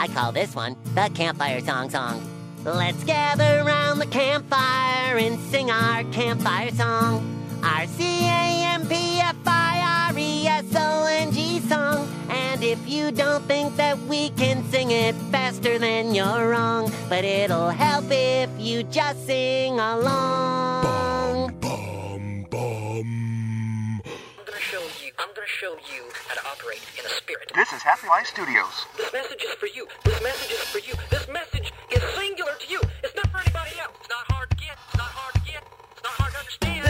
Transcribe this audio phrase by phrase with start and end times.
[0.00, 2.26] I call this one the Campfire Song Song.
[2.64, 7.20] Let's gather round the campfire and sing our campfire song.
[7.62, 12.08] Our C A M P F I R E S O N G song.
[12.30, 16.90] And if you don't think that we can sing it faster, then you're wrong.
[17.10, 21.58] But it'll help if you just sing along.
[21.60, 24.00] Bum, bum.
[24.00, 25.19] I'm gonna show you.
[25.30, 27.52] I'm gonna show you how to operate in a spirit.
[27.54, 28.86] This is Happy Life Studios.
[28.96, 29.86] This message is for you.
[30.04, 30.92] This message is for you.
[31.08, 32.80] This message is singular to you.
[33.04, 33.94] It's not for anybody else.
[34.00, 34.76] It's not hard to get.
[34.88, 35.62] It's not hard to get.
[35.92, 36.82] It's not hard to understand.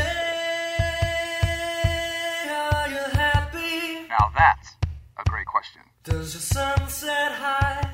[2.49, 4.09] Are you happy?
[4.09, 4.73] Now that's
[5.19, 5.83] a great question.
[6.05, 7.91] Does your sunset high?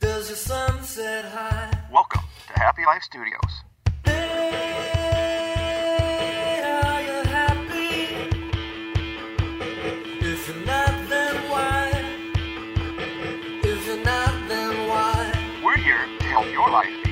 [0.00, 1.72] Does your sunset high?
[1.90, 3.64] Welcome to Happy Life Studios.
[4.04, 4.81] Are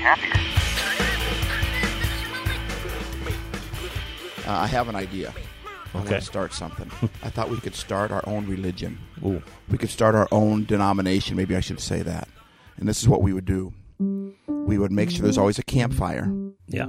[0.00, 0.32] happier.
[4.46, 5.32] Uh, I have an idea.
[5.92, 6.18] I want Okay.
[6.20, 6.90] to start something.
[7.22, 8.98] I thought we could start our own religion.
[9.24, 9.42] Ooh.
[9.70, 11.36] We could start our own denomination.
[11.36, 12.28] Maybe I should say that.
[12.78, 13.72] And this is what we would do.
[14.48, 16.32] We would make sure there's always a campfire,
[16.68, 16.86] Yeah.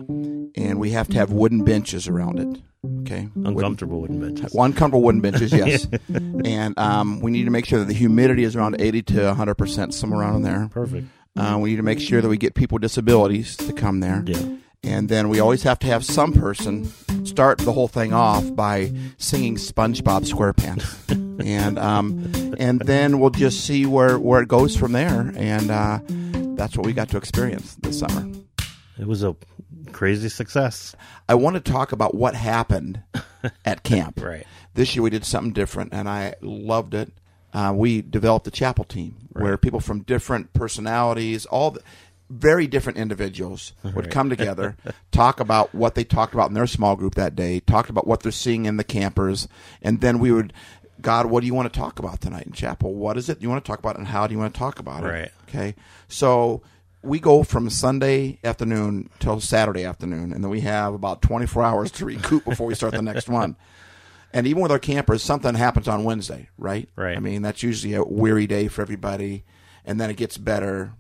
[0.56, 2.62] and we have to have wooden benches around it.
[3.02, 4.56] Okay, Wooden- Uncomfortable wooden benches.
[4.56, 5.88] Uncomfortable wooden benches, yes.
[6.46, 9.56] and um, we need to make sure that the humidity is around 80 to 100
[9.56, 10.68] percent, somewhere around there.
[10.72, 11.08] Perfect.
[11.36, 14.24] Uh, we need to make sure that we get people with disabilities to come there.
[14.26, 14.58] Yeah.
[14.84, 16.92] And then we always have to have some person
[17.26, 21.42] start the whole thing off by singing SpongeBob SquarePants.
[21.46, 25.32] and um, and then we'll just see where, where it goes from there.
[25.36, 26.00] And uh,
[26.56, 28.28] that's what we got to experience this summer.
[29.00, 29.36] It was a
[29.92, 30.96] crazy success.
[31.30, 33.02] I want to talk about what happened
[33.66, 34.20] at camp.
[34.20, 34.48] Right.
[34.74, 37.12] This year we did something different, and I loved it.
[37.54, 41.82] Uh, we developed a chapel team where people from different personalities, all the,
[42.30, 44.78] very different individuals, would come together,
[45.12, 48.22] talk about what they talked about in their small group that day, talked about what
[48.22, 49.48] they're seeing in the campers,
[49.82, 50.54] and then we would,
[51.02, 52.94] God, what do you want to talk about tonight in chapel?
[52.94, 54.80] What is it you want to talk about, and how do you want to talk
[54.80, 55.08] about it?
[55.08, 55.32] Right.
[55.50, 55.76] Okay.
[56.08, 56.62] So
[57.04, 61.92] we go from Sunday afternoon till Saturday afternoon, and then we have about 24 hours
[61.92, 63.56] to recoup before we start the next one.
[64.34, 66.88] And even with our campers, something happens on Wednesday, right?
[66.96, 67.18] Right.
[67.18, 69.44] I mean, that's usually a weary day for everybody,
[69.86, 70.94] and then it gets better.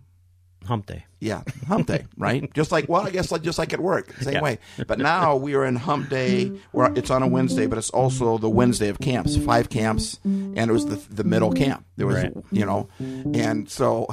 [0.66, 1.06] Hump day.
[1.20, 2.54] Yeah, hump day, right?
[2.54, 4.42] Just like well, I guess like just like at work, same Yeah.
[4.42, 4.60] way.
[4.86, 8.38] But now we are in hump day, where it's on a Wednesday, but it's also
[8.38, 11.86] the Wednesday of camps, five camps, and it was the the middle camp.
[11.98, 12.34] There was, Right.
[12.52, 14.08] you know, and so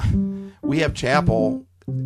[0.63, 1.65] we have chapel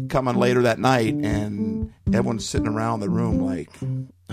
[0.10, 3.70] coming later that night, and everyone's sitting around the room like.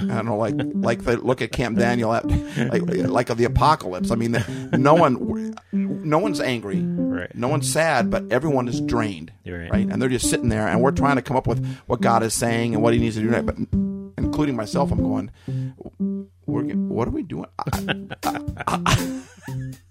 [0.02, 2.24] I don't know, like like they look at Camp Daniel, at,
[2.70, 4.10] like like of the apocalypse.
[4.10, 4.36] I mean,
[4.72, 7.34] no one, no one's angry, Right.
[7.34, 9.70] no one's sad, but everyone is drained, right.
[9.70, 9.86] right?
[9.88, 12.34] And they're just sitting there, and we're trying to come up with what God is
[12.34, 13.30] saying and what He needs to do.
[13.30, 13.44] Next.
[13.46, 13.56] But
[14.18, 15.30] including myself, I'm going,
[16.46, 17.46] we're, what are we doing?
[17.58, 19.22] I- I- I-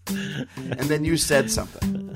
[0.08, 2.09] and then you said something.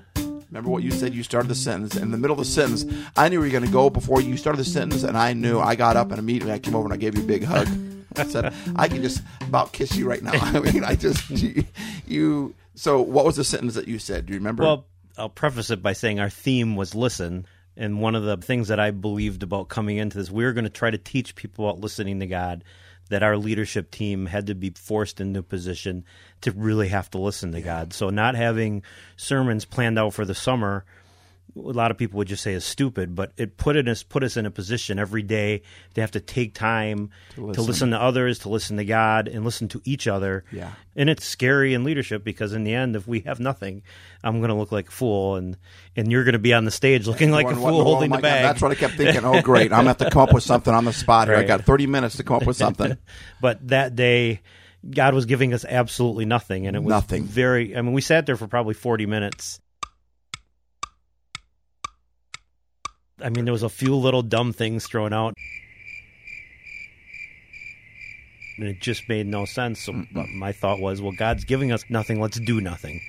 [0.53, 1.16] Remember what you said?
[1.16, 1.96] You started the sentence.
[1.96, 2.86] In the middle of the sentence,
[3.18, 5.59] I knew you were going to go before you started the sentence, and I knew.
[5.59, 7.68] I got up and immediately I came over and I gave you a big hug.
[8.16, 10.34] I said, I can just about kiss you right now.
[10.36, 11.66] I mean, I just you,
[12.06, 12.53] you.
[12.75, 14.28] So, what was the sentence that you said?
[14.28, 14.62] Do you remember?
[14.62, 14.86] Well,
[15.18, 17.47] I'll preface it by saying our theme was listen.
[17.75, 20.66] And one of the things that I believed about coming into this, we were going
[20.66, 22.64] to try to teach people about listening to God,
[23.09, 26.06] that our leadership team had to be forced into a position
[26.41, 27.94] to really have to listen to God.
[27.94, 28.84] So, not having
[29.16, 30.86] sermons planned out for the summer,
[31.56, 34.38] a lot of people would just say is stupid, but it put us put us
[34.38, 35.62] in a position every day
[35.94, 37.66] to have to take time to listen.
[37.66, 37.90] listen.
[37.91, 40.44] to others, to listen to God, and listen to each other.
[40.52, 40.72] Yeah.
[40.96, 43.84] and it's scary in leadership because in the end, if we have nothing,
[44.24, 45.58] I'm going to look like a fool, and
[45.96, 48.09] and you're going to be on the stage looking like a fool what- oh holding
[48.09, 48.44] my the God, bag.
[48.44, 49.24] that's what I kept thinking.
[49.24, 49.72] Oh, great!
[49.72, 51.38] I'm gonna have to come up with something on the spot here.
[51.38, 52.97] I got 30 minutes to come up with something.
[53.41, 54.41] but that day
[54.91, 57.24] god was giving us absolutely nothing and it was Nothing.
[57.24, 59.62] very i mean we sat there for probably 40 minutes
[63.23, 65.34] i mean there was a few little dumb things thrown out
[68.58, 70.08] and it just made no sense so mm.
[70.14, 73.02] but my thought was well god's giving us nothing let's do nothing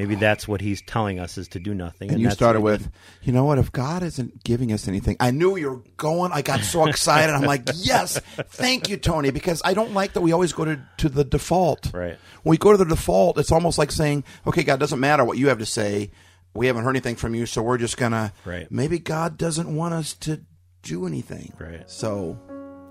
[0.00, 2.90] maybe that's what he's telling us is to do nothing And you that's started with,
[3.22, 3.58] you know what?
[3.58, 6.32] If God isn't giving us anything, I knew you were going.
[6.32, 7.34] I got so excited.
[7.34, 8.18] I'm like, yes,
[8.48, 11.92] thank you, Tony, because I don't like that we always go to, to the default.
[11.92, 12.16] Right.
[12.42, 15.36] When we go to the default, it's almost like saying, okay, God, doesn't matter what
[15.36, 16.10] you have to say.
[16.54, 18.32] We haven't heard anything from you, so we're just gonna.
[18.44, 18.70] Right.
[18.70, 20.40] Maybe God doesn't want us to
[20.82, 21.52] do anything.
[21.58, 21.88] Right.
[21.88, 22.38] So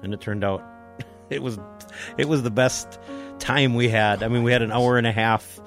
[0.01, 0.63] and it turned out
[1.29, 1.59] it was
[2.17, 3.00] it was the best
[3.39, 4.23] time we had.
[4.23, 5.59] I mean, we had an hour and a half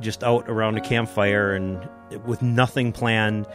[0.00, 1.88] just out around a campfire and
[2.24, 3.46] with nothing planned.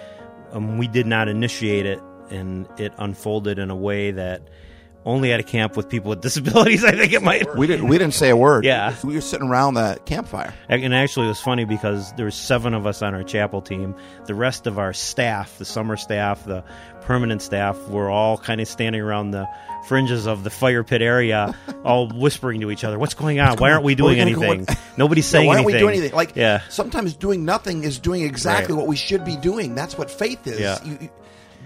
[0.51, 4.49] Um, we did not initiate it, and it unfolded in a way that
[5.05, 7.55] only at a camp with people with disabilities, I think it might.
[7.55, 7.87] We didn't.
[7.87, 8.65] We didn't say a word.
[8.65, 8.95] Yeah.
[9.03, 10.53] we were sitting around the campfire.
[10.69, 13.95] And actually, it was funny because there was seven of us on our chapel team.
[14.25, 16.63] The rest of our staff, the summer staff, the
[17.01, 19.47] permanent staff, were all kind of standing around the
[19.87, 23.57] fringes of the fire pit area, all whispering to each other, "What's going on?
[23.57, 24.41] Why aren't we doing gonna go?
[24.43, 24.77] anything?
[24.97, 25.75] Nobody's Yeah, saying why aren't anything.
[25.75, 26.15] we doing anything?
[26.15, 28.79] Like, yeah, sometimes doing nothing is doing exactly Right.
[28.81, 29.73] what we should be doing.
[29.73, 30.59] That's what faith is.
[30.59, 30.77] Yeah.
[30.85, 31.09] You- you-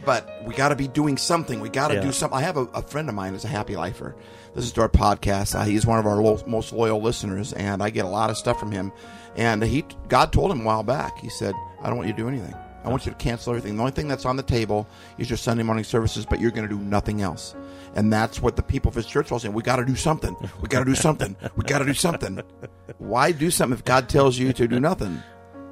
[0.05, 1.59] but we got to be doing something.
[1.59, 2.01] We got to Yeah.
[2.01, 2.37] do something.
[2.37, 4.15] I have a, a friend of mine who's a happy lifer.
[4.53, 5.53] This is to our podcast.
[5.59, 8.37] Uh, he's one of our lo- most loyal listeners, and I get a lot of
[8.37, 8.91] stuff from him.
[9.35, 11.17] And he, God told him a while back.
[11.19, 12.55] He said, "I don't want you to do anything.
[12.85, 13.75] I want you to cancel everything.
[13.75, 14.87] The only thing that's on the table
[15.17, 17.55] is your Sunday morning services, but you're going to do nothing else."
[17.95, 19.53] And that's what the people of his church were saying.
[19.53, 20.35] We got to do something.
[20.61, 21.35] We got to do something.
[21.55, 22.41] We got to do something.
[22.97, 25.21] Why do something if God tells you to do nothing?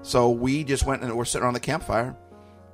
[0.02, 2.16] So we just went and we're sitting around the campfire,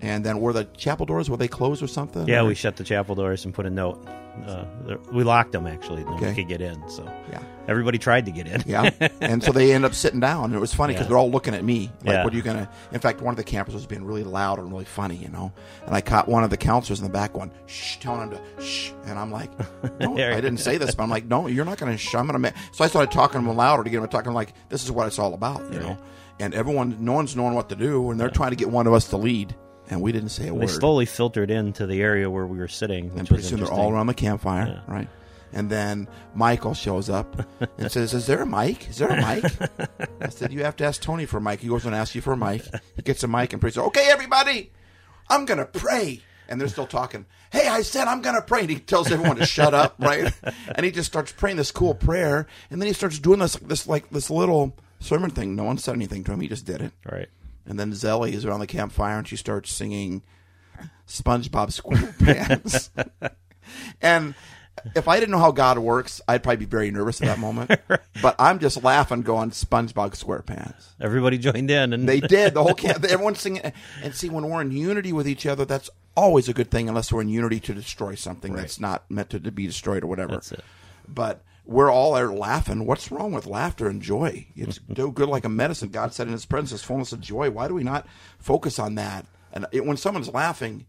[0.02, 2.28] and then were the chapel doors were they closed or something?
[2.28, 2.42] yeah.
[2.42, 4.06] Or- We shut the chapel doors and put a note.
[4.48, 4.64] Uh,
[5.12, 6.04] we locked them actually.
[6.06, 6.34] Okay.
[6.34, 6.82] could get in.
[6.90, 7.42] So Yeah.
[7.68, 8.64] everybody tried to get in.
[8.66, 10.46] Yeah, and so they end up sitting down.
[10.46, 11.10] And it was funny because Yeah.
[11.10, 11.92] they're all looking at me.
[12.06, 12.24] Like, Yeah.
[12.24, 12.70] what are you gonna?
[12.94, 15.52] In fact, one of the campers was being really loud and really funny, you know.
[15.86, 18.64] And I caught one of the counselors in the back one, "Shh," telling him to
[18.64, 19.52] "shh," and I'm like,
[20.00, 22.16] "No, I didn't say this," but I'm like, "No, you're not gonna shh.
[22.16, 22.52] I'm gonna." Ma-.
[22.72, 24.92] So I started talking to them louder to get him them talking like, "This is
[24.92, 25.98] what it's all about," you know.
[26.40, 28.94] And everyone, no one's knowing what to do, and they're trying to get one of
[28.94, 29.54] us to lead,
[29.90, 30.70] and we didn't say a They word.
[30.70, 33.12] slowly filtered into the area where we were sitting.
[33.18, 34.94] And pretty soon they're all around the campfire, Yeah.
[34.94, 35.10] right?
[35.52, 37.36] And then Michael shows up
[37.80, 38.88] and says, "Is there a mic?
[38.90, 39.46] Is there a mic?"
[40.22, 42.22] I said, "You have to ask Tony for a mic." He goes and asks you
[42.22, 42.64] for a mic.
[42.96, 43.76] He gets a mic and prays.
[43.76, 44.72] Okay, everybody,
[45.28, 46.22] I'm gonna pray.
[46.48, 47.26] And they're still talking.
[47.52, 48.62] Hey, I said I'm gonna pray.
[48.62, 50.32] And he tells everyone to shut up, right?
[50.76, 53.88] And he just starts praying this cool prayer, and then he starts doing this, this
[53.88, 55.56] like this little sermon thing.
[55.56, 56.42] No one said anything to him.
[56.42, 56.92] He just did it.
[57.12, 57.28] Right.
[57.66, 60.24] And then Zelly is around the campfire and she starts singing
[61.08, 62.90] SpongeBob SquarePants.
[64.02, 64.34] and
[64.96, 67.72] if I didn't know how God works, I'd probably be very nervous at that moment.
[68.22, 70.88] But I'm just laughing, going SpongeBob SquarePants.
[71.00, 73.06] Everybody joined in, and They did the whole camp.
[73.10, 73.72] Everyone's singing.
[74.04, 77.14] And see, when we're in unity with each other, that's always a good thing, unless
[77.14, 78.60] we're in unity to destroy something Right.
[78.62, 80.34] that's not meant to, to be destroyed or whatever.
[80.34, 80.66] That's it.
[81.08, 82.86] But we're all there laughing.
[82.86, 84.48] What's wrong with laughter and joy?
[84.56, 85.90] It's so good like a medicine.
[85.90, 87.50] God said in His presence is fullness of joy.
[87.52, 88.08] Why do we not
[88.40, 89.26] focus on that?
[89.54, 90.86] And it, when someone's laughing,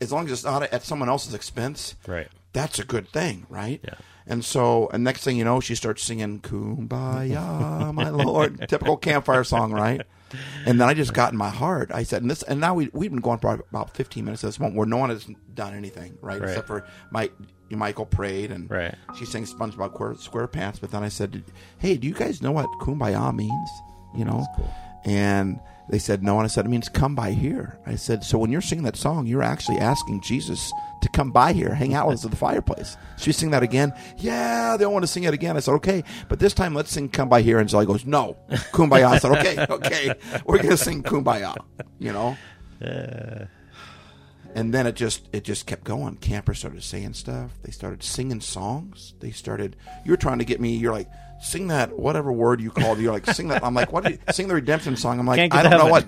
[0.00, 2.28] as long as it's not at someone else's expense, Right.
[2.52, 3.80] That's a good thing, right?
[3.84, 3.94] Yeah.
[4.26, 9.44] And so, and next thing you know, she starts singing "Kumbaya, my Lord," typical campfire
[9.44, 10.00] song, right?
[10.64, 11.90] And then I just got in my heart.
[11.92, 14.48] I said, and this, and now we we've been going for about fifteen minutes at
[14.48, 16.40] this moment where no one has done anything, right?
[16.40, 16.48] Right.
[16.48, 17.32] Except for Mike,
[17.70, 18.94] Michael prayed and Right.
[19.18, 20.14] she sang SpongeBob Square-
[20.48, 20.80] SquarePants.
[20.80, 21.42] But then I said,
[21.78, 23.70] "Hey, do you guys know what Kumbaya means?"
[24.14, 24.46] You know,
[25.04, 25.58] and
[25.88, 27.78] they said no, and I said it means come by here.
[27.86, 30.72] I said so when you're singing that song, you're actually asking Jesus
[31.02, 32.96] to come by here, hang out with us at the fireplace.
[33.18, 33.92] She sing that again.
[34.16, 35.56] Yeah, they don't want to sing it again.
[35.56, 38.36] I said okay, but this time let's sing "Come by here." And Zoe goes, "No,
[38.72, 40.14] Kumbaya." I said, "Okay, okay,
[40.46, 41.56] we're gonna sing Kumbaya."
[41.98, 42.36] You know.
[44.56, 46.16] And then it just it just kept going.
[46.16, 47.50] Campers started saying stuff.
[47.62, 49.12] They started singing songs.
[49.20, 49.76] They started.
[50.02, 50.76] You were trying to get me.
[50.76, 51.10] You're like,
[51.42, 52.98] sing that whatever word you called.
[52.98, 53.62] You're like, sing that.
[53.62, 54.04] I'm like, what?
[54.04, 55.20] Do you, sing the redemption song.
[55.20, 56.06] I'm like, I don't know what.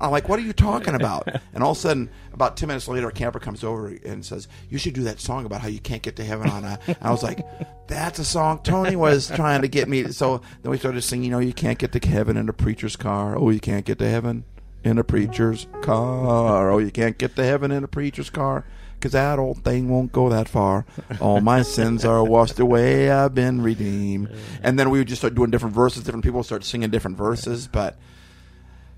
[0.00, 1.28] I'm like, what are you talking about?
[1.52, 4.46] And all of a sudden, about ten minutes later, a camper comes over and says,
[4.70, 6.78] you should do that song about how you can't get to heaven on a.
[6.86, 7.44] And I was like,
[7.88, 10.12] that's a song Tony was trying to get me.
[10.12, 11.24] So then we started singing.
[11.24, 13.36] You know, you can't get to heaven in a preacher's car.
[13.36, 14.44] Oh, you can't get to heaven
[14.86, 16.70] in a preacher's car.
[16.70, 18.64] Oh, you can't get to heaven in a preacher's car.
[18.98, 20.86] Cause that old thing won't go that far.
[21.20, 23.10] All my sins are washed away.
[23.10, 24.30] I've been redeemed.
[24.62, 26.02] And then we would just start doing different verses.
[26.02, 27.68] Different people start singing different verses.
[27.68, 27.98] But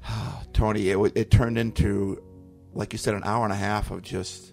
[0.52, 2.23] Tony, it it turned into,
[2.75, 4.52] like you said, an hour and a half of just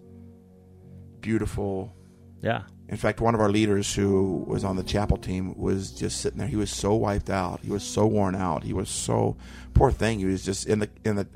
[1.21, 1.93] beautiful.
[2.41, 2.63] Yeah.
[2.87, 6.37] In fact, one of our leaders who was on the chapel team was just sitting
[6.37, 6.47] there.
[6.47, 7.61] He was so wiped out.
[7.61, 8.63] He was so worn out.
[8.63, 9.37] He was so
[9.73, 10.19] poor thing.
[10.19, 11.27] He was just in the in the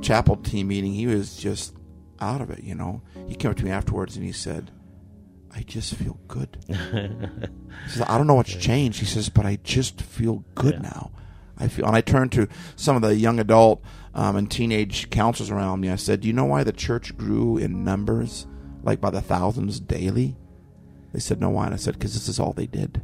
[0.00, 0.94] chapel team meeting.
[0.94, 1.74] He was just
[2.20, 2.62] out of it.
[2.62, 3.02] You know.
[3.28, 4.70] He came up to me afterwards and he said,
[5.54, 9.58] "I just feel good." he says, "I don't know what's changed." He says, "But I
[9.62, 11.10] just feel good now."
[11.58, 13.80] I feel, and I turned to some of the young adult
[14.14, 15.90] um, and teenage counselors around me.
[15.90, 18.46] I said, "Do you know why the church grew in numbers,
[18.82, 20.36] like by the thousands daily?"
[21.14, 23.02] They said, "No, why?" And I said, "Because this is all they did.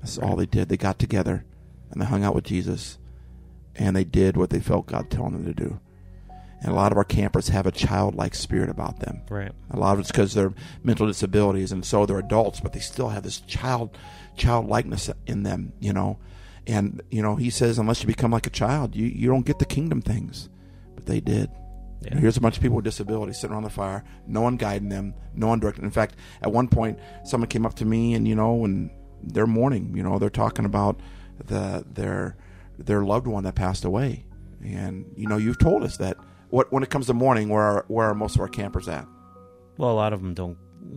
[0.00, 0.68] This is all they did.
[0.68, 1.44] They got together
[1.90, 2.98] and they hung out with Jesus,
[3.76, 5.80] and they did what they felt God telling them to do."
[6.60, 9.22] And a lot of our campers have a childlike spirit about them.
[9.30, 9.52] Right.
[9.70, 10.52] A lot of it's because they're
[10.82, 13.96] mental disabilities, and so they're adults, but they still have this child
[14.36, 16.18] childlikeness in them, you know.
[16.66, 19.60] And you know, he says, unless you become like a child, you you don't get
[19.60, 20.48] the kingdom things.
[20.96, 21.48] But they did.
[22.02, 22.16] Yeah.
[22.16, 25.14] Here's a bunch of people with disabilities sitting around the fire, no one guiding them,
[25.34, 25.84] no one directing.
[25.84, 28.90] In fact, at one point, someone came up to me and you know, and
[29.22, 29.96] they're mourning.
[29.96, 31.00] You know, they're talking about
[31.44, 32.36] the their
[32.78, 34.24] their loved one that passed away,
[34.62, 36.16] and you know, you've told us that
[36.50, 39.06] what when it comes to mourning, where are, where are most of our campers at?
[39.76, 40.56] Well, a lot of them don't.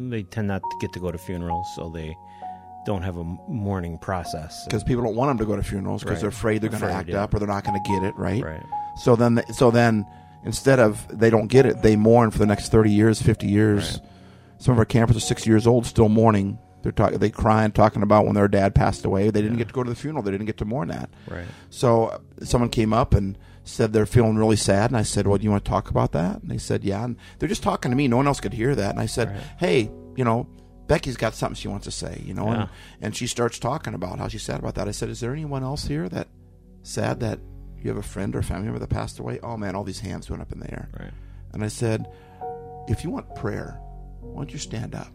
[0.09, 2.15] They tend not to get to go to funerals, so they
[2.85, 4.65] don't have a mourning process.
[4.65, 6.21] Because people don't want them to go to funerals because Right.
[6.21, 7.23] they're afraid they're going to act yeah.
[7.23, 8.43] up or they're not going to get it right.
[8.43, 8.63] Right.
[8.97, 10.05] So then, so then,
[10.45, 13.99] instead of they don't get it, they mourn for the next thirty years, fifty years.
[14.57, 16.59] Some of our campers are sixty years old, still mourning.
[16.83, 19.29] They're talking, they crying, talking about when their dad passed away.
[19.29, 20.23] They didn't get to go to the funeral.
[20.23, 21.11] They didn't get to mourn that.
[21.27, 21.45] Right.
[21.69, 25.37] So uh, someone came up and said they're feeling really sad, and I said, "Well,
[25.37, 27.91] do you want to talk about that?" And they said, "Yeah." And they're just talking
[27.91, 28.07] to me.
[28.07, 28.89] No one else could hear that.
[28.91, 29.43] And I said, Right.
[29.59, 30.47] "Hey, you know."
[30.87, 32.53] Becky's got something she wants to say, you know, Yeah.
[32.63, 32.69] and,
[32.99, 34.89] and she starts talking about how she's sad about that.
[34.89, 36.27] I said, "Is there anyone else here that
[36.83, 37.39] sad that
[37.83, 40.29] you have a friend or family member that passed away?" Oh man, all these hands
[40.29, 40.89] went up in the air.
[40.99, 41.11] Right.
[41.53, 42.07] And I said,
[42.87, 43.77] if you want prayer,
[44.21, 45.07] why don't you stand up?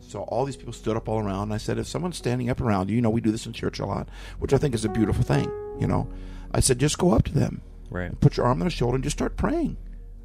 [0.00, 1.44] So all these people stood up all around.
[1.44, 3.52] And I said, if someone's standing up around you, you know, we do this in
[3.52, 6.08] church a lot, which I think is a beautiful thing, you know.
[6.52, 8.18] I said, just go up to them, Right.
[8.20, 9.76] put your arm on their shoulder, and just start praying.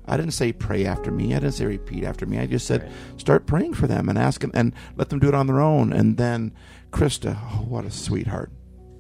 [0.08, 1.34] I didn't say pray after me.
[1.34, 2.38] I didn't say repeat after me.
[2.40, 5.34] I just said start praying for them and ask them and let them do it
[5.34, 5.92] on their own.
[5.92, 6.52] And then
[6.92, 8.52] Krista, oh, what a sweetheart.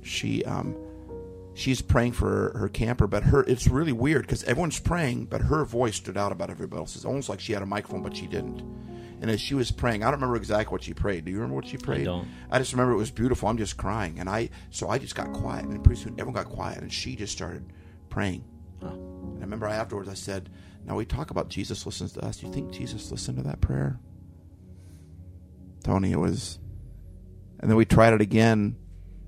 [0.01, 0.75] She um
[1.55, 5.41] she's praying for her, her camper, but her it's really weird because everyone's praying, but
[5.41, 7.05] her voice stood out about everybody else's.
[7.05, 8.59] Almost like she had a microphone, but she didn't.
[9.21, 11.25] And as she was praying, I don't remember exactly what she prayed.
[11.25, 12.05] Do you remember what she prayed?
[12.05, 12.27] don't.
[12.51, 13.47] I just remember it was beautiful.
[13.49, 16.53] I'm just crying, and I so I just got quiet, and pretty soon everyone got
[16.53, 17.65] quiet, and she just started
[18.09, 18.43] praying.
[18.81, 20.49] And I remember afterwards I said,
[20.85, 22.37] "Now we talk about Jesus listens to us.
[22.37, 23.99] Do you think Jesus listened to that prayer?"
[25.83, 26.59] Tony, it was,
[27.59, 28.75] and then we tried it again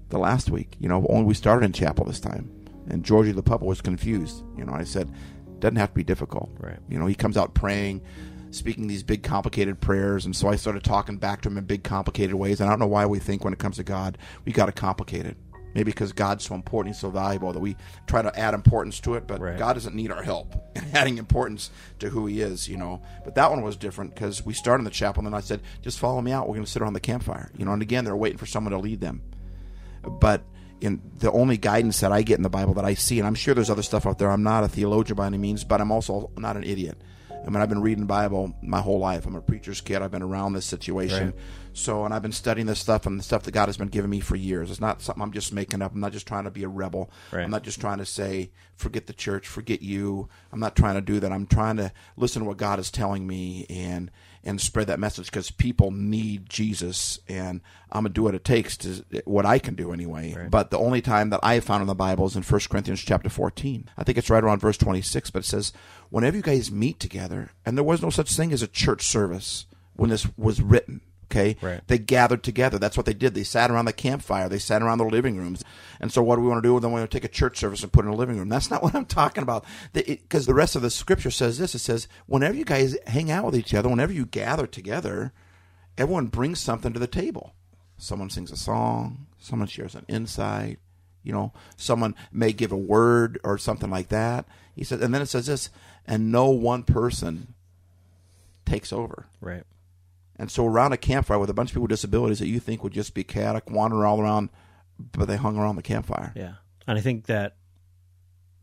[0.10, 0.76] the last week.
[0.80, 2.50] You know, only we started in chapel this time,
[2.90, 4.44] and Georgie the puppet was confused.
[4.58, 5.12] You know, I said,
[5.60, 6.80] "Doesn't have to be difficult." Right.
[6.90, 8.02] You know, he comes out praying,
[8.52, 11.84] speaking these big complicated prayers, and so I started talking back to him in big
[11.84, 12.60] complicated ways.
[12.62, 14.72] And I don't know why we think when it comes to God we got to
[14.72, 15.38] complicate it.
[15.74, 17.76] Maybe because God's so important, He's so valuable that we
[18.08, 19.28] try to add importance to it.
[19.28, 19.60] But Right.
[19.60, 23.02] God doesn't need our help in adding importance to who He is, you know.
[23.24, 25.62] But that one was different because we started in the chapel, and then I said,
[25.84, 26.48] "Just follow me out.
[26.48, 27.74] We're going to sit around the campfire," you know.
[27.74, 29.22] And again, they're waiting for someone to lead them
[30.10, 30.44] but
[30.80, 33.36] in the only guidance that I get in the Bible that I see, and I'm
[33.36, 34.30] sure there's other stuff out there.
[34.30, 36.98] I'm not a theologian by any means, but I'm also not an idiot.
[37.48, 39.26] I mean, I've been reading the Bible my whole life.
[39.26, 40.02] I'm a preacher's kid.
[40.02, 41.28] I've been around this situation.
[41.28, 41.36] Right.
[41.72, 44.10] So, and I've been studying this stuff and the stuff that God has been giving
[44.10, 44.70] me for years.
[44.70, 45.94] It's not something I'm just making up.
[45.94, 47.10] I'm not just trying to be a rebel.
[47.32, 47.44] Right.
[47.44, 50.28] I'm not just trying to say, forget the church, forget you.
[50.52, 51.32] I'm not trying to do that.
[51.32, 54.12] I'm trying to listen to what God is telling me and
[54.48, 57.62] and spread that message because people need Jesus, and
[57.92, 60.48] I'm gonna do what it takes to what I can do anyway.
[60.50, 63.02] But the only time that I have found in the Bible is in 1 Corinthians
[63.02, 63.90] chapter 14.
[63.98, 65.74] I think it's right around verse 26, but it says,
[66.10, 69.66] "Whenever you guys meet together, and there was no such thing as a church service
[69.96, 71.82] when this was written." Okay, Right.
[71.88, 72.80] they gathered together.
[72.80, 73.34] That's what they did.
[73.34, 74.48] They sat around the campfire.
[74.48, 75.62] They sat around the living rooms.
[76.00, 76.80] And so, what do we want to do?
[76.80, 78.48] Then we want to take a church service and put it in a living room.
[78.48, 79.66] That's not what I'm talking about.
[79.92, 81.76] Because the rest of the scripture says this.
[81.76, 85.34] It says, whenever you guys hang out with each other, whenever you gather together,
[85.98, 87.54] everyone brings something to the table.
[87.98, 89.28] Someone sings a song.
[89.38, 90.80] Someone shares an insight.
[91.24, 94.46] You know, someone may give a word or something like that.
[94.76, 95.70] He said, and then it says this,
[96.06, 97.54] and no one person
[98.66, 99.26] takes over.
[99.42, 99.64] Right.
[100.40, 102.84] And so around a campfire with a bunch of people with disabilities that you think
[102.84, 104.50] would just be chaotic, wandering all around,
[105.00, 106.32] but they hung around the campfire.
[106.36, 106.54] Yeah.
[106.86, 107.56] And I think that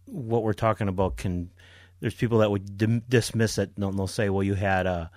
[0.07, 1.50] what we're talking about can
[2.00, 3.71] there's people that would dim- dismiss it.
[3.76, 5.11] They'll, they'll say, "Well, you had a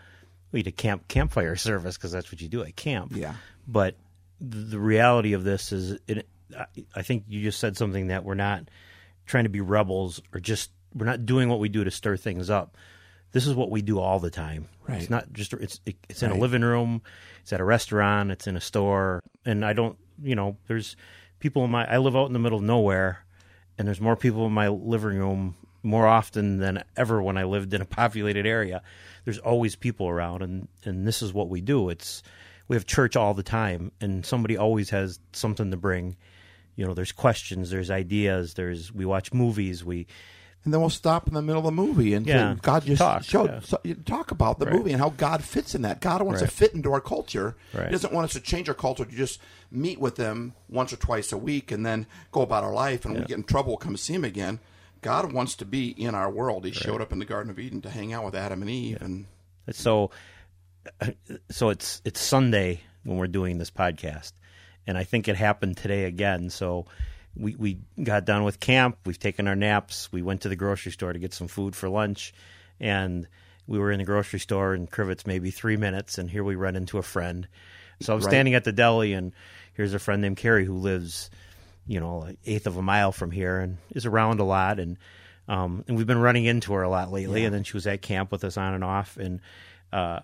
[0.51, 3.33] we had a camp campfire service because that's what you do at camp." Yeah.
[3.67, 3.95] But
[4.39, 8.23] the, the reality of this is, it, I, I think you just said something that
[8.23, 8.69] we're not
[9.25, 12.49] trying to be rebels or just we're not doing what we do to stir things
[12.49, 12.77] up.
[13.31, 14.67] This is what we do all the time.
[14.87, 15.01] Right.
[15.01, 16.37] It's not just it's it, it's in Right.
[16.37, 17.01] a living room,
[17.41, 20.95] it's at a restaurant, it's in a store, and I don't, you know, there's
[21.39, 23.25] people in my I live out in the middle of nowhere,
[23.77, 27.73] and there's more people in my living room more often than ever when I lived
[27.73, 28.81] in a populated area.
[29.25, 31.89] There's always people around, and and this is what we do.
[31.89, 32.23] It's
[32.69, 36.15] we have church all the time, and somebody always has something to bring.
[36.77, 40.07] You know, there's questions, there's ideas, there's we watch movies, we
[40.67, 42.55] And then we'll stop in the middle of the movie and Yeah.
[42.55, 43.59] say, God just Talk, showed, yeah.
[43.61, 44.75] so, talk about the Right.
[44.75, 46.01] movie and how God fits in that.
[46.01, 46.49] God wants Right.
[46.49, 47.55] to fit into our culture.
[47.73, 47.85] Right.
[47.85, 49.39] He doesn't want us to change our culture to just
[49.71, 53.05] meet with them once or twice a week and then go about our life.
[53.05, 54.59] And when we get in trouble, we'll come see him again.
[55.01, 56.65] God wants to be in our world.
[56.65, 59.01] He showed up in the Garden of Eden to hang out with Adam and Eve.
[59.01, 59.25] And
[59.71, 60.11] so
[60.99, 61.11] uh,
[61.49, 64.33] so it's it's Sunday when we're doing this podcast,
[64.85, 66.49] and I think it happened today again.
[66.49, 66.87] So
[67.39, 68.97] we we got done with camp.
[69.05, 70.11] We've taken our naps.
[70.11, 72.33] We went to the grocery store to get some food for lunch,
[72.79, 73.27] and
[73.67, 76.75] we were in the grocery store in Crivitz maybe three minutes, and here we run
[76.75, 77.47] into a friend.
[78.01, 78.29] So I'm Right.
[78.29, 79.33] standing at the deli, and
[79.73, 81.29] here's a friend named Carrie who lives,
[81.87, 84.97] you know, an eighth of a mile from here, and is around a lot, and
[85.49, 87.45] um, and we've been running into her a lot lately.
[87.45, 89.39] And then she was at camp with us on and off, and
[89.93, 90.19] uh,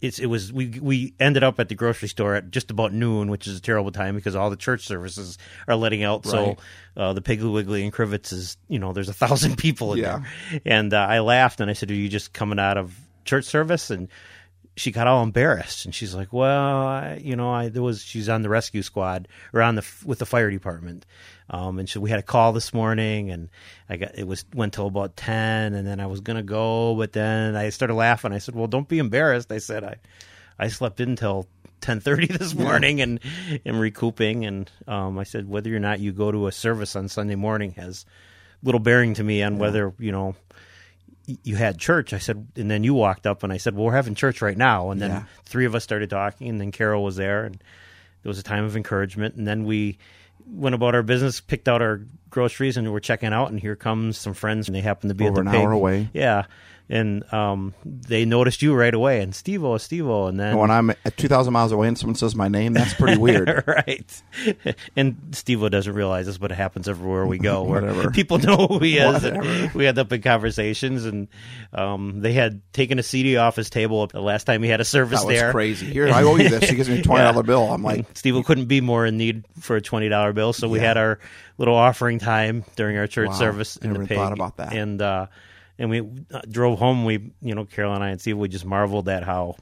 [0.00, 3.30] it's it was we we ended up at the grocery store at just about noon,
[3.30, 6.24] which is a terrible time because all the church services are letting out.
[6.26, 6.56] So
[6.96, 10.22] uh, the Piggly Wiggly and Crivitz is you know there's a thousand people in Yeah.
[10.50, 12.94] there, and uh, I laughed and I said, "Are you just coming out of
[13.24, 14.08] church service?" and
[14.80, 18.30] she got all embarrassed and she's like, "Well, I, you know, I there was she's
[18.30, 21.04] on the rescue squad or on the with the fire department."
[21.50, 23.50] Um, and so we had a call this morning, and
[23.90, 27.12] I got it was went till about ten, and then I was gonna go, but
[27.12, 28.32] then I started laughing.
[28.32, 29.96] I said, "Well, don't be embarrassed." I said, "I
[30.58, 31.46] I slept in till
[31.82, 33.20] ten thirty this morning, and
[33.66, 37.08] am recouping." And um, I said, "Whether or not you go to a service on
[37.08, 38.06] Sunday morning has
[38.62, 40.36] little bearing to me on whether you know."
[41.44, 43.92] You had church, I said, and then you walked up, and I said, "Well, we're
[43.92, 45.22] having church right now." And then Yeah.
[45.44, 47.56] three of us started talking, and then Carol was there, and
[48.22, 49.98] there was a time of encouragement, and then we
[50.46, 53.50] went about our business, picked out our groceries, and we're checking out.
[53.50, 56.08] And here comes some friends, and they happen to be Over an hour away.
[56.12, 56.44] Yeah,
[56.88, 61.16] and um, they noticed you right away, and Steve-O, Steve-O, and then When I'm at
[61.16, 63.62] 2,000 miles away and someone says my name, that's pretty weird.
[63.66, 64.22] right.
[64.96, 67.62] And Steve-O doesn't realize this, but it happens everywhere we go.
[67.62, 68.10] Where Whatever.
[68.12, 69.22] people know who he is.
[69.22, 71.28] and we end up in conversations, and
[71.72, 74.84] um, they had taken a CD off his table the last time he had a
[74.84, 75.52] service That was there.
[75.52, 75.86] crazy.
[75.92, 76.64] Here, I owe you this.
[76.68, 77.42] She gives me a twenty dollar Yeah.
[77.42, 77.72] bill.
[77.72, 80.80] I'm like, Steve couldn't be more in need for a twenty dollar bill, so we
[80.80, 81.20] had our
[81.56, 83.34] little offering time during our church Wow.
[83.34, 84.16] service in Never the pig.
[84.18, 84.72] thought about that.
[84.72, 85.26] And uh,
[85.78, 86.00] and we
[86.32, 87.04] uh, drove home.
[87.04, 89.56] We you know Carol and I and Steve we just marveled at how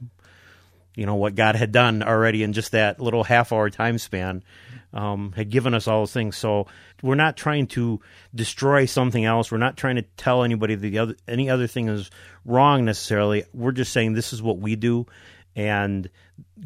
[0.94, 4.42] you know what God had done already in just that little half hour time span.
[4.90, 6.34] Um, had given us all those things.
[6.38, 6.66] So
[7.02, 8.00] we're not trying to
[8.34, 9.52] destroy something else.
[9.52, 12.10] We're not trying to tell anybody that the other any other thing is
[12.46, 13.44] wrong necessarily.
[13.52, 15.06] We're just saying this is what we do,
[15.54, 16.08] and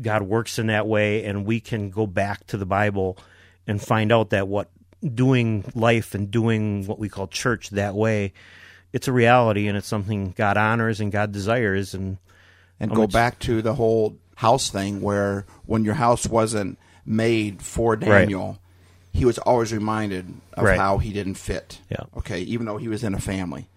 [0.00, 3.18] God works in that way, and we can go back to the Bible
[3.66, 4.70] and find out that what
[5.02, 8.32] doing life and doing what we call church that way,
[8.92, 12.18] it's a reality and it's something God honors and God desires, and
[12.80, 17.62] and go much- back to the whole house thing where when your house wasn't made
[17.62, 18.58] for Daniel,
[19.12, 20.78] he was always reminded of Right.
[20.78, 21.80] how he didn't fit.
[21.90, 22.04] Yeah.
[22.16, 23.68] Okay, even though he was in a family.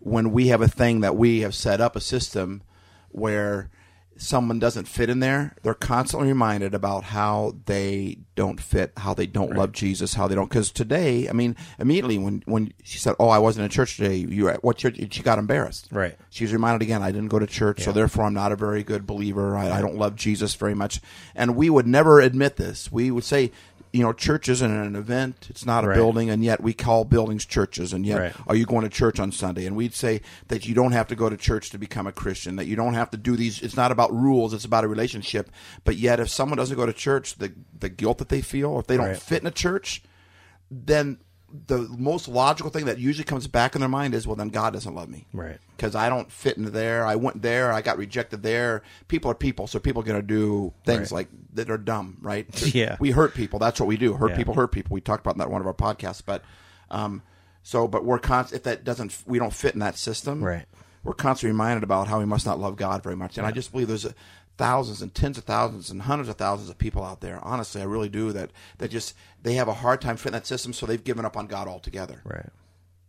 [0.00, 2.62] When we have a thing that we have set up a system
[3.10, 3.70] where
[4.16, 9.26] someone doesn't fit in there, they're constantly reminded about how they don't fit, how they
[9.26, 10.48] don't love Jesus, how they don't.
[10.48, 14.16] Because today, I mean, immediately when when she said, "Oh, I wasn't in church today,"
[14.16, 14.98] you were at what church?
[15.10, 15.88] She got embarrassed.
[15.90, 16.16] Right.
[16.30, 18.82] She was reminded again, I didn't go to church, so therefore I'm not a very
[18.82, 19.56] good believer.
[19.56, 21.00] I, I don't love Jesus very much.
[21.34, 22.90] And we would never admit this.
[22.90, 23.52] We would say,
[23.92, 25.94] you know, church isn't an event, it's not a Right.
[25.96, 27.92] building, and yet we call buildings churches.
[27.92, 28.32] And yet, Right.
[28.46, 29.66] are you going to church on Sunday?
[29.66, 32.56] And we'd say that you don't have to go to church to become a Christian,
[32.56, 33.60] that you don't have to do these.
[33.60, 35.50] It's not about rules, it's about a relationship.
[35.84, 38.80] But yet, if someone doesn't go to church, the, the guilt that they feel, or
[38.80, 39.18] if they don't Right.
[39.18, 40.02] fit in a church,
[40.70, 41.18] then
[41.66, 44.72] the most logical thing that usually comes back in their mind is, well, then God
[44.72, 45.58] doesn't love me Right.
[45.76, 47.04] because I don't fit into there.
[47.06, 47.72] I went there.
[47.72, 48.82] I got rejected there.
[49.08, 51.18] People are people, so people are going to do things Right.
[51.18, 52.46] like that are dumb, right?
[52.74, 52.96] Yeah.
[53.00, 53.58] we hurt people.
[53.58, 54.14] That's what we do.
[54.14, 54.36] Hurt Yeah.
[54.36, 54.94] people, hurt people.
[54.94, 56.42] We talked about that in one of our podcasts, but
[56.90, 57.22] um,
[57.62, 58.58] so but we're constant.
[58.60, 60.66] if that doesn't we don't fit in that system, Right.
[61.04, 63.72] We're constantly reminded about how we must not love God very much, and I just
[63.72, 64.14] believe there's a,
[64.62, 67.40] thousands and tens of thousands and hundreds of thousands of people out there.
[67.42, 68.50] Honestly, I really do that.
[68.78, 71.46] That just they have a hard time fitting that system, so they've given up on
[71.48, 72.50] God altogether Right.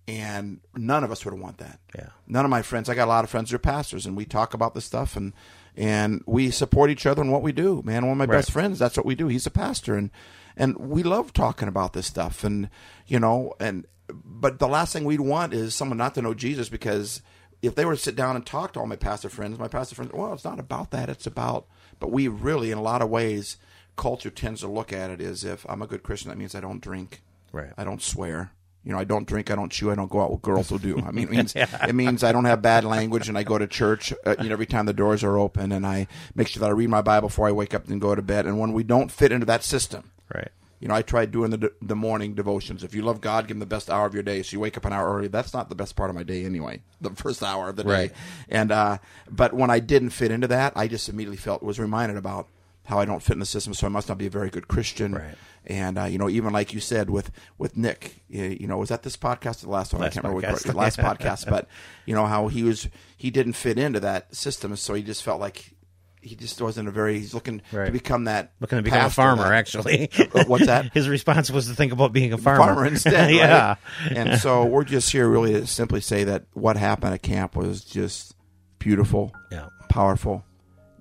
[0.07, 1.79] and none of us would want that.
[1.95, 2.07] Yeah.
[2.27, 2.89] None of my friends.
[2.89, 5.15] I got a lot of friends who are pastors, and we talk about this stuff,
[5.15, 5.33] and
[5.75, 7.81] and we support each other in what we do.
[7.83, 8.37] Man, one of my Right.
[8.39, 8.77] best friends.
[8.79, 9.27] That's what we do.
[9.27, 10.09] He's a pastor, and
[10.57, 12.69] and we love talking about this stuff, and
[13.07, 16.67] you know, and but the last thing we'd want is someone not to know Jesus
[16.69, 17.21] because
[17.63, 19.95] if they were to sit down and talk to all my pastor friends, my pastor
[19.95, 21.09] friends, well, it's not about that.
[21.09, 21.65] It's about,
[21.99, 23.57] but we really, in a lot of ways,
[23.95, 26.29] culture tends to look at it as if I'm a good Christian.
[26.29, 27.23] That means I don't drink.
[27.51, 27.71] Right.
[27.77, 28.51] I don't swear.
[28.83, 30.77] You know, I don't drink, I don't chew, I don't go out with girls who
[30.77, 30.99] do.
[30.99, 33.65] I mean, it means it means I don't have bad language, and I go to
[33.65, 34.11] church.
[34.25, 36.71] Uh, you know, every time the doors are open, and I make sure that I
[36.71, 38.45] read my Bible before I wake up and go to bed.
[38.45, 40.49] And when we don't fit into that system, Right.
[40.83, 42.83] You know, I tried doing the the morning devotions.
[42.83, 44.43] If you love God, give Him the best hour of your day.
[44.43, 45.29] So you wake up an hour early.
[45.29, 46.81] That's not the best part of my day anyway.
[46.99, 47.89] The first hour of the day.
[47.89, 48.11] Right.
[48.49, 48.97] And uh,
[49.31, 52.49] but when I didn't fit into that, I just immediately felt was reminded about
[52.83, 53.73] how I don't fit in the system.
[53.73, 55.13] So I must not be a very good Christian.
[55.13, 55.35] Right.
[55.65, 59.03] And uh, you know, even like you said with with Nick, you know, was that
[59.03, 60.01] this podcast or the last one?
[60.01, 60.57] Last I can't remember.
[60.57, 60.67] podcast.
[60.67, 60.99] What, last
[61.45, 61.69] podcast, but
[62.05, 65.39] you know how he was he didn't fit into that system, so he just felt
[65.39, 65.75] like
[66.23, 67.19] he just wasn't a very.
[67.19, 68.53] He's looking to become that.
[68.59, 70.09] Looking to become a farmer, that- actually.
[70.33, 70.91] Uh, What's that?
[70.93, 72.63] His response was to think about being a farmer.
[72.63, 73.13] farmer instead.
[73.27, 73.33] right?
[73.35, 73.75] yeah.
[74.09, 77.83] And so we're just here really to simply say that what happened at camp was
[77.83, 78.35] just
[78.79, 79.67] beautiful, Yeah.
[79.89, 80.45] powerful,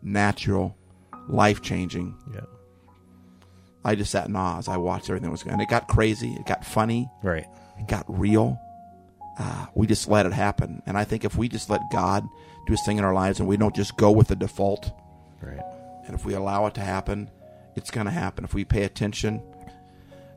[0.03, 0.77] natural,
[1.29, 2.17] life changing.
[2.35, 2.41] Yeah.
[3.85, 5.55] I just sat in awe as I watched everything was going.
[5.55, 6.33] And it got crazy.
[6.35, 7.11] It got funny.
[7.23, 7.47] Right.
[7.79, 8.59] It got real.
[9.39, 10.83] Uh, we just let it happen.
[10.87, 12.29] And I think if we just let God
[12.67, 14.93] do His thing in our lives and we don't just go with the default,
[15.43, 15.61] Right.
[16.07, 17.31] and if we allow it to happen,
[17.77, 18.45] it's going to happen.
[18.45, 19.43] If we pay attention,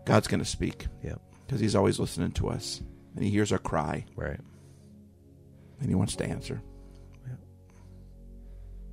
[0.06, 1.22] God's going to speak Yep.
[1.46, 2.82] because He's always listening to us.
[3.16, 4.40] And He hears our cry Right.
[5.80, 6.62] and He wants to answer.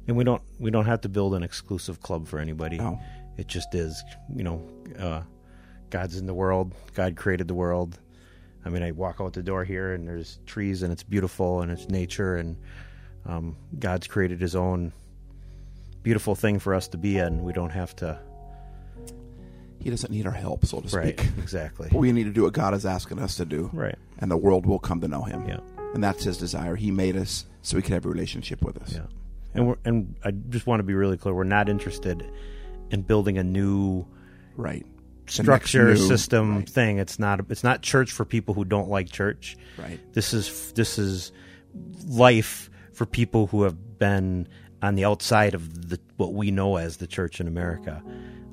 [0.09, 2.77] And we don't we don't have to build an exclusive club for anybody.
[2.79, 2.99] No.
[3.39, 4.03] It just is,
[4.35, 4.61] you know,
[4.99, 5.23] uh,
[5.91, 6.75] God's in the world.
[6.95, 7.99] God created the world.
[8.65, 11.71] I mean, I walk out the door here and there's trees and it's beautiful and
[11.73, 12.57] it's nature and
[13.27, 14.93] um, God's created His own
[16.03, 17.43] beautiful thing for us to be in.
[17.43, 18.19] We don't have to.
[19.79, 21.19] He doesn't need our help, so to Right.
[21.19, 21.33] speak.
[21.39, 21.89] Exactly.
[21.93, 23.69] We need to do what God is asking us to do.
[23.73, 23.97] Right.
[24.19, 25.45] And the world will come to know Him.
[25.49, 25.59] Yeah.
[25.95, 26.77] And that's His desire.
[26.77, 28.93] He made us so He could have a relationship with us.
[28.95, 29.07] Yeah.
[29.55, 31.35] And we're and I just want to be really clear.
[31.35, 32.25] We're not interested
[32.91, 34.07] in building a new
[34.57, 34.87] Right.
[35.27, 36.69] Structure new- system Right.
[36.69, 36.99] thing.
[36.99, 39.57] It's not it's not church for people who don't like church.
[39.79, 39.99] Right.
[40.13, 41.33] This is this is
[42.07, 44.47] life for people who have been
[44.83, 48.03] on the outside of the what we know as the church in America.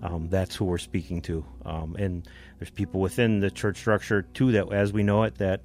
[0.02, 1.44] Um, that's who we're speaking to.
[1.66, 5.62] Um, and there's people within the church structure too that, as we know it, that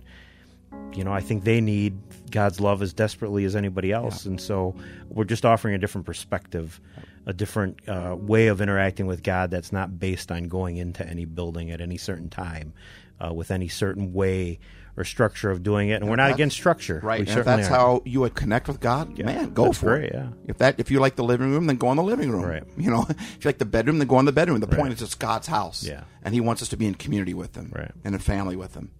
[0.92, 1.96] you know I think they need
[2.30, 4.24] God's love as desperately as anybody else.
[4.24, 4.74] And so
[5.08, 6.80] we're just offering a different perspective,
[7.26, 11.26] a different uh, way of interacting with God that's not based on going into any
[11.26, 12.72] building at any certain time
[13.20, 14.58] uh, with any certain way
[14.96, 16.00] or structure of doing it.
[16.00, 17.00] And we're not against structure.
[17.02, 17.20] Right.
[17.20, 17.80] We And if that's aren't.
[17.80, 20.14] how you would connect with God, man, go for great, it.
[20.14, 20.28] yeah.
[20.46, 22.44] If that if you like the living room, then go in the living room.
[22.44, 22.62] Right.
[22.76, 24.60] You know, if you like the bedroom, then go in the bedroom.
[24.60, 24.78] The Right.
[24.78, 25.82] point is it's God's house.
[25.84, 26.04] Yeah.
[26.22, 27.72] And he wants us to be in community with him.
[27.74, 27.90] Right.
[28.04, 28.92] And in family with him.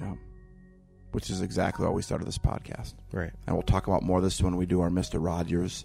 [0.00, 0.14] Yeah.
[1.12, 2.94] Which is exactly why we started this podcast.
[3.12, 3.32] Right.
[3.46, 5.22] And we'll talk about more of this when we do our Mr.
[5.24, 5.84] Rogers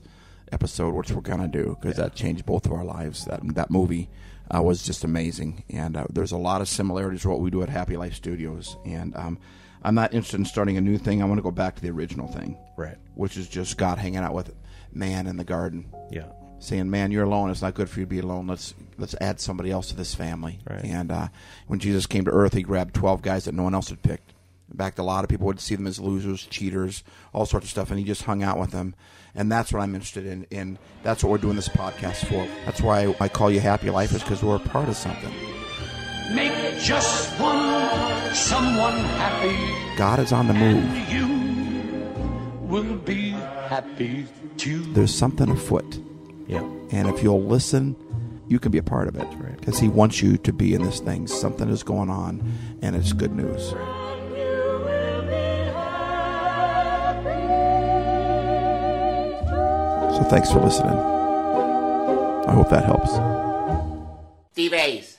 [0.51, 3.25] episode, which we're gonna do because that changed both of our lives.
[3.25, 4.07] That that movie
[4.53, 7.61] uh, was just amazing, and uh, there's a lot of similarities to what we do
[7.63, 8.77] at Happy Life Studios.
[8.85, 9.37] And um,
[9.83, 11.21] I'm not interested in starting a new thing.
[11.21, 12.97] I want to go back to the original thing, Right.
[13.15, 14.53] which is just God hanging out with
[14.93, 16.27] man in the garden, Yeah.
[16.59, 17.49] saying, "Man, you're alone.
[17.51, 18.47] It's not good for you to be alone.
[18.47, 20.83] Let's let's add somebody else to this family." Right.
[20.85, 21.27] And uh,
[21.67, 24.33] when Jesus came to Earth, he grabbed twelve guys that no one else had picked.
[24.71, 27.03] In fact, a lot of people would see them as losers, cheaters,
[27.33, 28.95] all sorts of stuff, and he just hung out with them.
[29.33, 30.45] And that's what I'm interested in.
[30.51, 32.47] And that's what we're doing this podcast for.
[32.65, 35.33] That's why I call you Happy Life, is because we're a part of something.
[36.35, 40.83] Make just one someone happy, God is on the move.
[40.83, 44.25] and you will be happy
[44.57, 44.81] too.
[44.93, 45.99] There's something afoot.
[46.47, 46.63] Yeah.
[46.91, 47.95] And if you'll listen,
[48.47, 49.25] you can be a part of it.
[49.35, 49.57] Right.
[49.57, 51.27] Because He wants you to be in this thing.
[51.27, 52.43] Something is going on,
[52.81, 53.73] and it's good news.
[60.17, 60.97] So thanks for listening.
[60.97, 63.11] I hope that helps.
[64.73, 65.16] Ace.